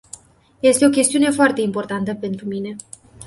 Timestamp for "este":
0.63-0.83